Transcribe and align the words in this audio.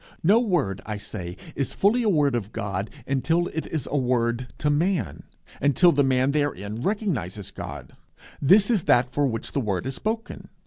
No 0.23 0.39
word, 0.39 0.81
I 0.83 0.97
say, 0.97 1.37
is 1.55 1.73
fully 1.75 2.01
a 2.01 2.09
Word 2.09 2.33
of 2.33 2.51
God 2.51 2.89
until 3.05 3.49
it 3.49 3.67
is 3.67 3.87
a 3.91 3.95
Word 3.99 4.47
to 4.57 4.71
man, 4.71 5.21
until 5.61 5.91
the 5.91 6.03
man 6.03 6.31
therein 6.31 6.81
recognizes 6.81 7.51
God. 7.51 7.93
This 8.41 8.71
is 8.71 8.85
that 8.85 9.11
for 9.11 9.27
which 9.27 9.51
the 9.51 9.61
word 9.61 9.85
is 9.85 9.93
spoken. 9.93 10.49